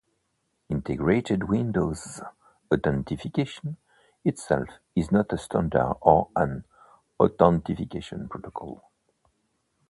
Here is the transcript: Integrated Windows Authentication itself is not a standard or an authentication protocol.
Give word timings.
Integrated 0.67 1.47
Windows 1.47 2.21
Authentication 2.73 3.77
itself 4.25 4.67
is 4.95 5.11
not 5.11 5.31
a 5.31 5.37
standard 5.37 5.95
or 6.01 6.27
an 6.35 6.63
authentication 7.19 8.27
protocol. 8.27 8.83